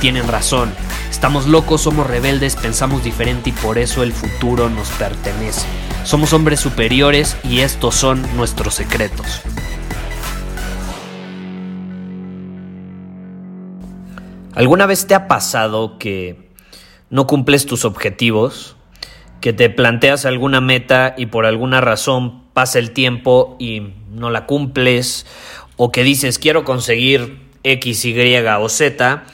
[0.00, 0.72] tienen razón.
[1.10, 5.66] Estamos locos, somos rebeldes, pensamos diferente y por eso el futuro nos pertenece.
[6.04, 9.42] Somos hombres superiores y estos son nuestros secretos.
[14.54, 16.50] ¿Alguna vez te ha pasado que
[17.10, 18.76] no cumples tus objetivos?
[19.40, 24.46] Que te planteas alguna meta y por alguna razón pasa el tiempo y no la
[24.46, 25.26] cumples?
[25.76, 29.24] ¿O que dices quiero conseguir X, Y o Z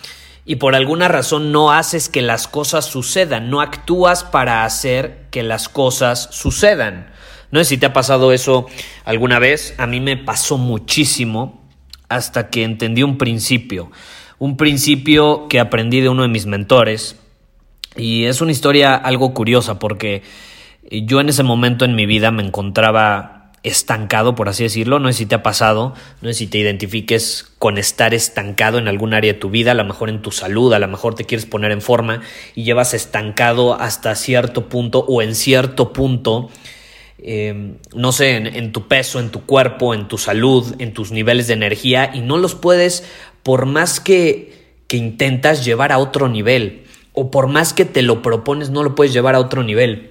[0.46, 5.42] y por alguna razón no haces que las cosas sucedan, no actúas para hacer que
[5.42, 7.10] las cosas sucedan.
[7.50, 8.66] No sé si te ha pasado eso
[9.04, 11.68] alguna vez, a mí me pasó muchísimo
[12.08, 13.90] hasta que entendí un principio,
[14.38, 17.16] un principio que aprendí de uno de mis mentores.
[17.96, 20.22] Y es una historia algo curiosa porque
[20.90, 23.35] yo en ese momento en mi vida me encontraba
[23.66, 24.98] estancado, por así decirlo.
[24.98, 28.88] No sé si te ha pasado, no sé si te identifiques con estar estancado en
[28.88, 31.24] algún área de tu vida, a lo mejor en tu salud, a lo mejor te
[31.24, 32.22] quieres poner en forma
[32.54, 36.48] y llevas estancado hasta cierto punto o en cierto punto.
[37.18, 41.48] Em, no sé, en, tu peso, en tu cuerpo, en tu salud, en tus niveles
[41.48, 43.04] de energía y no los puedes,
[43.42, 44.52] por más que,
[44.86, 48.94] que intentas llevar a otro nivel o por más que te lo propones, no lo
[48.94, 50.10] puedes llevar a otro nivel.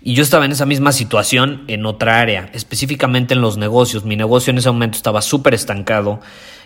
[0.00, 4.04] Y yo estaba en esa misma situación en otra área, específicamente en los negocios.
[4.04, 6.20] Mi negocio en ese momento estaba súper estancado,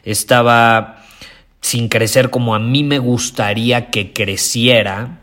[0.05, 1.03] estaba
[1.61, 5.21] sin crecer como a mí me gustaría que creciera.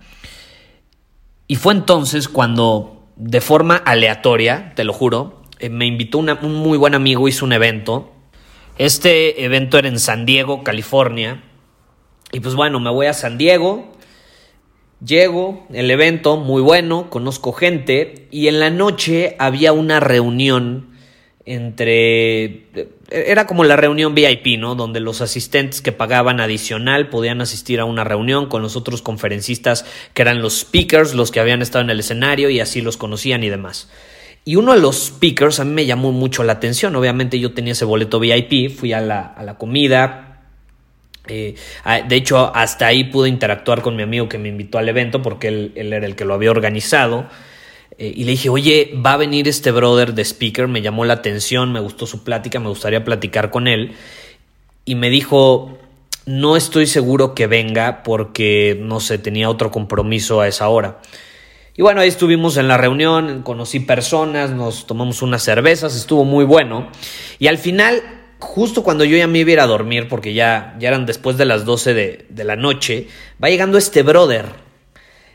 [1.47, 6.77] Y fue entonces cuando, de forma aleatoria, te lo juro, eh, me invitó un muy
[6.77, 8.11] buen amigo, hizo un evento.
[8.77, 11.43] Este evento era en San Diego, California.
[12.31, 13.91] Y pues bueno, me voy a San Diego,
[15.05, 20.89] Llego, el evento muy bueno, conozco gente y en la noche había una reunión
[21.45, 22.65] entre...
[23.09, 24.75] Era como la reunión VIP, ¿no?
[24.75, 29.85] Donde los asistentes que pagaban adicional podían asistir a una reunión con los otros conferencistas
[30.13, 33.41] que eran los speakers, los que habían estado en el escenario y así los conocían
[33.43, 33.89] y demás.
[34.43, 36.95] Y uno de los speakers a mí me llamó mucho la atención.
[36.97, 40.28] Obviamente yo tenía ese boleto VIP, fui a la, a la comida,
[41.29, 44.89] eh, ah, de hecho, hasta ahí pude interactuar con mi amigo que me invitó al
[44.89, 47.27] evento porque él, era el que lo había organizado.
[47.97, 51.13] Eh, y le dije, oye, va a venir este brother de speaker, me llamó la
[51.13, 53.93] atención, me gustó su plática, me gustaría platicar con él.
[54.85, 55.77] Y me dijo,
[56.25, 60.99] no estoy seguro que venga porque, no sé, tenía otro compromiso a esa hora.
[61.75, 66.43] Y bueno, ahí estuvimos en la reunión, conocí personas, nos tomamos unas cervezas, estuvo muy
[66.43, 66.89] bueno.
[67.39, 70.75] Y al final justo cuando yo ya me iba a ir a dormir, porque ya,
[70.79, 73.07] ya eran después de las 12 de, la noche,
[73.43, 74.45] va llegando este brother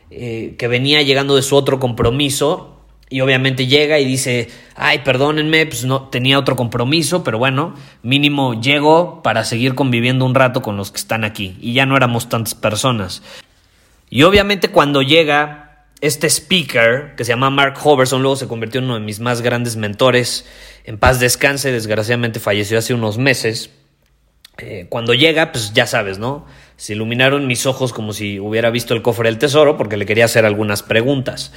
[0.09, 2.71] eh, que venía llegando de su otro compromiso.
[3.07, 8.59] Y obviamente llega y dice, ay, perdónenme, pues no tenía otro compromiso, pero bueno, mínimo
[8.59, 11.55] llego para seguir conviviendo un rato con los que están aquí.
[11.61, 13.21] Y ya no éramos tantas personas.
[14.09, 15.64] Y obviamente cuando llega
[16.01, 19.41] este speaker, que se llama Mark Hoverson, luego se convirtió en uno de mis más
[19.41, 20.45] grandes mentores,
[20.83, 23.71] en paz descanse, desgraciadamente falleció hace unos meses.
[24.57, 26.45] Eh, cuando llega, pues ya sabes, ¿no?
[26.77, 30.25] Se iluminaron mis ojos como si hubiera visto el cofre del tesoro porque le quería
[30.25, 31.51] hacer algunas preguntas.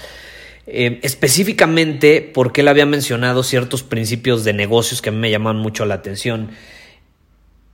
[0.66, 5.56] Eh, específicamente porque él había mencionado ciertos principios de negocios que a mí me llaman
[5.56, 6.50] mucho la atención.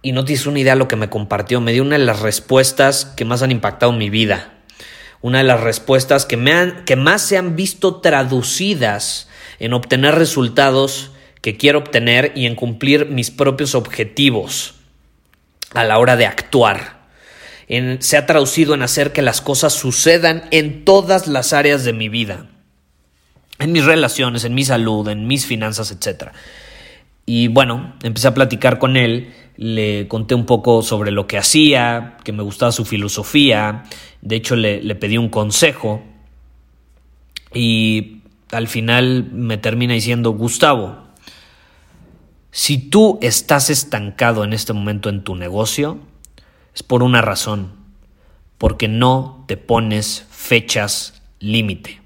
[0.03, 1.61] Y no tienes una idea de lo que me compartió.
[1.61, 4.54] Me dio una de las respuestas que más han impactado mi vida.
[5.25, 9.27] Una de las respuestas que, me han, que más se han visto traducidas
[9.59, 14.75] en obtener resultados que quiero obtener y en cumplir mis propios objetivos
[15.73, 17.07] a la hora de actuar.
[18.01, 22.11] se ha traducido en hacer que las cosas sucedan en todas las áreas de mi
[22.11, 22.51] vida.
[23.59, 26.33] En mis relaciones, en mi salud, en mis finanzas, etc.
[27.25, 32.19] Y bueno, empecé a platicar con él, le conté un poco sobre lo que hacía,
[32.25, 33.85] que me gustaba su filosofía,
[34.25, 36.03] de hecho le, le pedí un consejo
[37.53, 41.05] y al final me termina diciendo, Gustavo,
[42.51, 45.99] si tú estás estancado en este momento en tu negocio,
[46.75, 47.73] es por una razón,
[48.59, 52.01] porque no te pones fechas límite.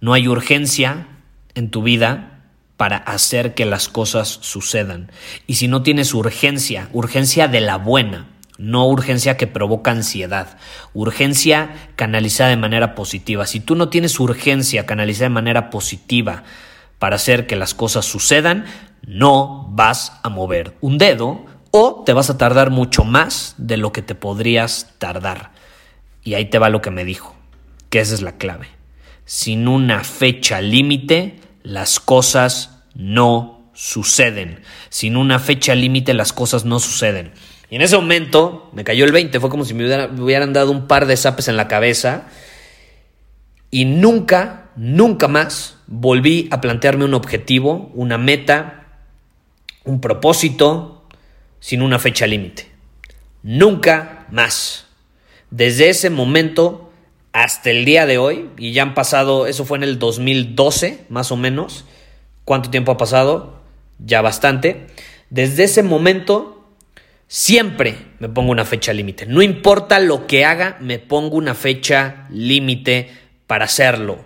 [0.00, 1.06] No hay urgencia
[1.54, 2.42] en tu vida
[2.76, 5.12] para hacer que las cosas sucedan.
[5.46, 8.29] Y si no tienes urgencia, urgencia de la buena,
[8.60, 10.58] no urgencia que provoca ansiedad,
[10.92, 13.46] urgencia canalizada de manera positiva.
[13.46, 16.44] Si tú no tienes urgencia canalizada de manera positiva
[16.98, 18.66] para hacer que las cosas sucedan,
[19.06, 23.92] no vas a mover un dedo o te vas a tardar mucho más de lo
[23.92, 25.52] que te podrías tardar.
[26.22, 27.34] Y ahí te va lo que me dijo,
[27.88, 28.68] que esa es la clave.
[29.24, 34.60] Sin una fecha límite, las cosas no suceden.
[34.90, 37.32] Sin una fecha límite, las cosas no suceden.
[37.70, 39.84] Y en ese momento me cayó el 20, fue como si me,
[40.20, 42.26] hubieran dado un par de zapes en la cabeza.
[43.70, 48.88] Y nunca, nunca más volví a plantearme un objetivo, una meta,
[49.84, 51.04] un propósito,
[51.60, 52.68] sin una fecha límite.
[53.44, 54.86] Nunca más.
[55.50, 56.90] Desde ese momento
[57.32, 61.30] hasta el día de hoy, y ya han pasado, eso fue en el 2012 más
[61.30, 61.84] o menos,
[62.44, 63.60] ¿cuánto tiempo ha pasado?
[64.00, 64.88] Ya bastante.
[65.30, 66.59] Desde ese momento
[67.32, 69.24] Siempre me pongo una fecha límite.
[69.24, 73.08] No importa lo que haga, me pongo una fecha límite
[73.46, 74.24] para hacerlo.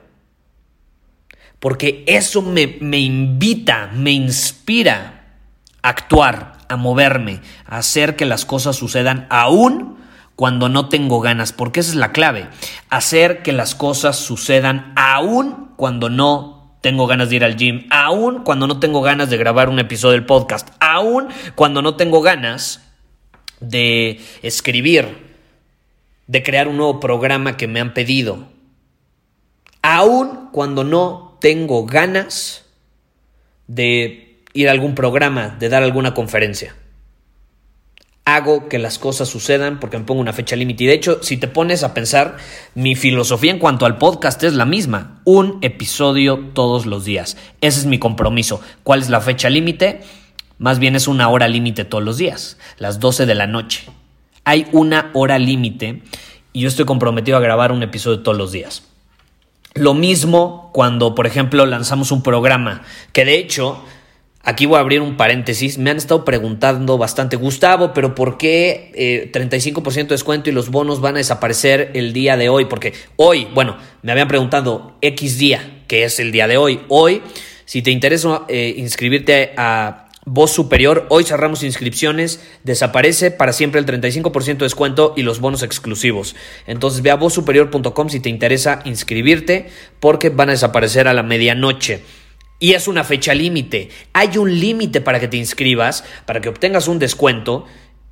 [1.61, 5.37] Porque eso me, me, invita, me inspira
[5.83, 9.99] a actuar, a moverme, a hacer que las cosas sucedan aún
[10.35, 11.53] cuando no tengo ganas.
[11.53, 12.49] Porque esa es la clave.
[12.89, 18.45] Hacer que las cosas sucedan aún cuando no tengo ganas de ir al gym, aún
[18.45, 22.81] cuando no tengo ganas de grabar un episodio del podcast, aún cuando no tengo ganas
[23.69, 25.07] de escribir,
[26.27, 28.49] de crear un nuevo programa que me han pedido.
[29.83, 32.65] Aún cuando no tengo ganas
[33.67, 36.75] de ir a algún programa, de dar alguna conferencia.
[38.25, 40.85] Hago que las cosas sucedan porque me pongo una fecha límite.
[40.85, 42.39] Y de hecho, si te pones a pensar,
[42.75, 45.21] mi filosofía en cuanto al podcast es la misma.
[45.25, 47.37] Un episodio todos los días.
[47.61, 48.63] Ese es mi compromiso.
[48.83, 50.01] ¿Cuál es la fecha límite?
[50.59, 53.87] Más bien es una hora límite todos los días, las 12 de la noche.
[54.45, 56.03] Hay una hora límite
[56.53, 58.85] y yo estoy comprometido a grabar un episodio todos los días.
[59.75, 63.83] Lo mismo cuando, por ejemplo, lanzamos un programa, que de hecho,
[64.45, 69.31] aquí voy a abrir un paréntesis, me han estado preguntando bastante, Gustavo, pero ¿por qué
[69.33, 72.67] 35% eh, de descuento y los bonos van a desaparecer el día de hoy?
[72.67, 76.81] Porque hoy, bueno, me habían preguntado X día, que es el día de hoy.
[76.87, 77.23] Hoy,
[77.65, 83.85] si te interesa eh, inscribirte a Voz Superior, hoy cerramos inscripciones, desaparece para siempre el
[83.85, 86.35] 35% de descuento y los bonos exclusivos.
[86.67, 89.67] Entonces ve a vozsuperior.com si te interesa inscribirte
[90.01, 92.05] porque van a desaparecer a la medianoche.
[92.59, 93.91] Y es una fecha límite.
[94.15, 97.67] Hay un límite para que te inscribas, para que obtengas un descuento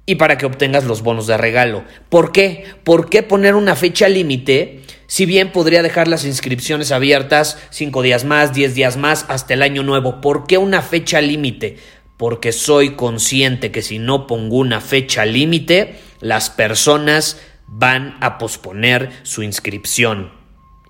[0.05, 1.85] y para que obtengas los bonos de regalo.
[2.11, 2.67] ¿Por qué?
[2.85, 4.82] ¿Por qué poner una fecha límite?
[5.06, 9.62] Si bien podría dejar las inscripciones abiertas 5 días más, 10 días más, hasta el
[9.62, 10.20] año nuevo.
[10.20, 11.79] ¿Por qué una fecha límite?
[12.17, 19.11] Porque soy consciente que si no pongo una fecha límite, las personas van a posponer
[19.23, 20.43] su inscripción.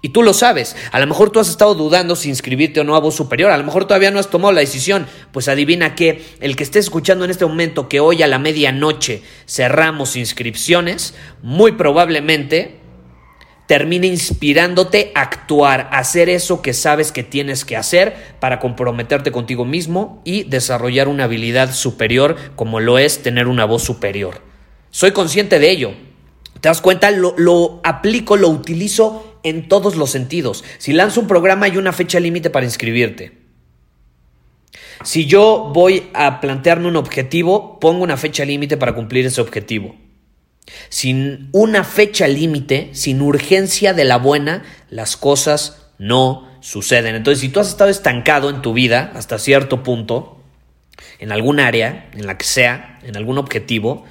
[0.05, 2.97] Y tú lo sabes, a lo mejor tú has estado dudando si inscribirte o no
[2.97, 6.25] a voz superior, a lo mejor todavía no has tomado la decisión, pues adivina que
[6.41, 11.73] el que esté escuchando en este momento que hoy a la medianoche cerramos inscripciones, muy
[11.73, 12.82] probablemente
[13.67, 19.33] termine inspirándote a actuar, a hacer eso que sabes que tienes que hacer para comprometerte
[19.33, 24.43] contigo mismo y desarrollar una habilidad superior como lo es tener una voz superior.
[24.91, 25.93] Soy consciente de ello.
[26.61, 27.11] ¿Te das cuenta?
[27.11, 30.65] Lo aplico, lo utilizo en todos los sentidos.
[30.79, 33.43] Si lanzo un programa hay una fecha límite para inscribirte.
[35.05, 39.97] Si yo voy a plantearme un objetivo, pongo una fecha límite para cumplir ese objetivo.
[40.89, 47.15] Sin una fecha límite, sin urgencia de la buena, las cosas no suceden.
[47.15, 50.41] Entonces, si tú has estado estancado en tu vida hasta cierto punto,
[51.19, 54.05] en algún área, en la que sea, en algún objetivo,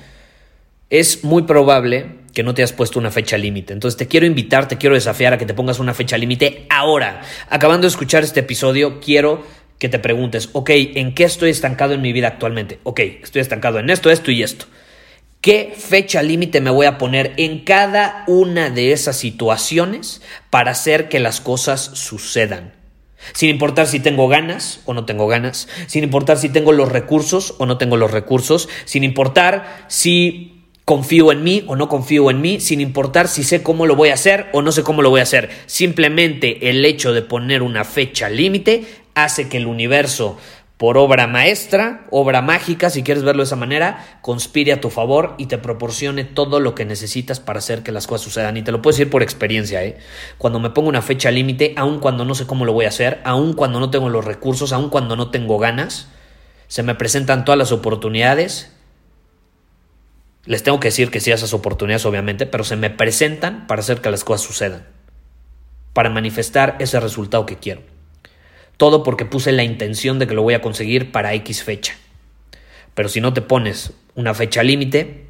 [0.89, 3.73] es muy probable que no te has puesto una fecha límite.
[3.73, 7.21] Entonces te quiero invitar, te quiero desafiar a que te pongas una fecha límite ahora.
[7.49, 9.45] Acabando de escuchar este episodio, quiero
[9.79, 12.79] que te preguntes, ok, ¿en qué estoy estancado en mi vida actualmente?
[12.83, 14.65] Ok, estoy estancado en esto, esto y esto.
[15.41, 20.21] ¿Qué fecha límite me voy a poner en cada una de esas situaciones
[20.51, 22.75] para hacer que las cosas sucedan?
[23.33, 27.55] Sin importar si tengo ganas o no tengo ganas, sin importar si tengo los recursos
[27.57, 32.39] o no tengo los recursos, sin importar si confío en mí o no confío en
[32.39, 35.09] mí, sin importar si sé cómo lo voy a hacer o no sé cómo lo
[35.09, 35.49] voy a hacer.
[35.65, 40.37] Simplemente el hecho de poner una fecha límite hace que el universo
[40.81, 45.35] por obra maestra, obra mágica, si quieres verlo de esa manera, conspire a tu favor
[45.37, 48.57] y te proporcione todo lo que necesitas para hacer que las cosas sucedan.
[48.57, 49.99] Y te lo puedo decir por experiencia, ¿eh?
[50.39, 53.21] Cuando me pongo una fecha límite, aun cuando no sé cómo lo voy a hacer,
[53.25, 56.07] aun cuando no tengo los recursos, aun cuando no tengo ganas,
[56.67, 58.73] se me presentan todas las oportunidades.
[60.45, 63.81] Les tengo que decir que sí a esas oportunidades, obviamente, pero se me presentan para
[63.81, 64.87] hacer que las cosas sucedan,
[65.93, 68.00] para manifestar ese resultado que quiero.
[68.81, 71.95] Todo porque puse la intención de que lo voy a conseguir para X fecha.
[72.95, 75.27] Pero si no te pones una fecha límite,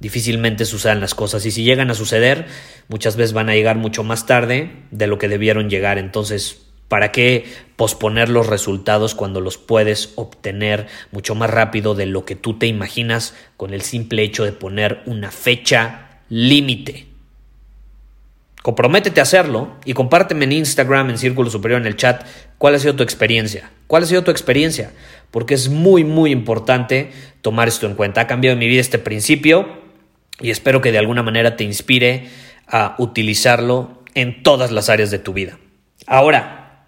[0.00, 1.44] difícilmente sucedan las cosas.
[1.44, 2.46] Y si llegan a suceder,
[2.88, 5.98] muchas veces van a llegar mucho más tarde de lo que debieron llegar.
[5.98, 7.44] Entonces, ¿para qué
[7.76, 12.66] posponer los resultados cuando los puedes obtener mucho más rápido de lo que tú te
[12.66, 17.13] imaginas con el simple hecho de poner una fecha límite?
[18.64, 22.24] Comprométete a hacerlo y compárteme en Instagram, en Círculo Superior, en el chat,
[22.56, 23.70] cuál ha sido tu experiencia.
[23.86, 24.90] ¿Cuál ha sido tu experiencia?
[25.30, 28.22] Porque es muy, muy importante tomar esto en cuenta.
[28.22, 29.68] Ha cambiado mi vida este principio
[30.40, 32.30] y espero que de alguna manera te inspire
[32.66, 35.58] a utilizarlo en todas las áreas de tu vida.
[36.06, 36.86] Ahora,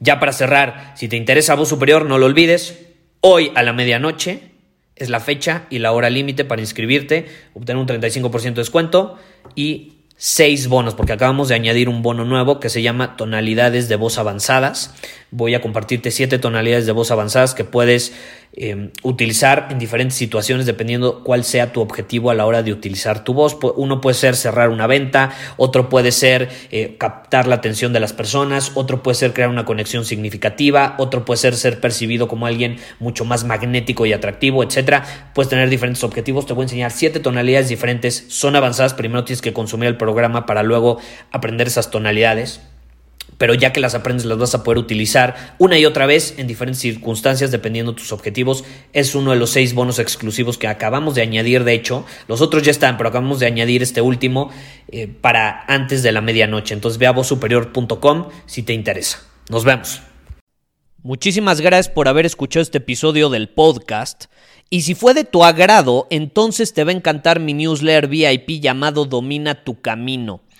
[0.00, 2.86] ya para cerrar, si te interesa Voz Superior, no lo olvides.
[3.20, 4.52] Hoy a la medianoche
[4.96, 9.18] es la fecha y la hora límite para inscribirte, obtener un 35% de descuento
[9.54, 9.91] y
[10.24, 14.18] seis bonos, porque acabamos de añadir un bono nuevo que se llama tonalidades de voz
[14.18, 14.94] avanzadas.
[15.32, 18.12] Voy a compartirte siete tonalidades de voz avanzadas que puedes
[18.54, 23.24] Em, utilizar en diferentes situaciones dependiendo cuál sea tu objetivo a la hora de utilizar
[23.24, 23.56] tu voz.
[23.76, 28.12] Uno puede ser cerrar una venta, otro puede ser eh, captar la atención de las
[28.12, 32.76] personas, otro puede ser crear una conexión significativa, otro puede ser ser percibido como alguien
[33.00, 35.30] mucho más magnético y atractivo, etcétera.
[35.34, 36.44] Puedes tener diferentes objetivos.
[36.44, 38.92] Te voy a enseñar siete tonalidades diferentes, son avanzadas.
[38.92, 40.98] Primero tienes que consumir el programa para luego
[41.30, 42.60] aprender esas tonalidades
[43.38, 46.46] pero ya que las aprendes las vas a poder utilizar una y otra vez en
[46.46, 48.64] diferentes circunstancias dependiendo de tus objetivos.
[48.92, 52.04] Es uno de los seis bonos exclusivos que acabamos de añadir, de hecho.
[52.28, 54.50] Los otros ya están, pero acabamos de añadir este último
[54.90, 56.74] eh, para antes de la medianoche.
[56.74, 59.22] Entonces ve a vozsuperior.com si te interesa.
[59.48, 60.02] Nos vemos.
[61.02, 64.26] Muchísimas gracias por haber escuchado este episodio del podcast.
[64.70, 69.04] Y si fue de tu agrado, entonces te va a encantar mi newsletter VIP llamado
[69.04, 70.41] Domina tu Camino.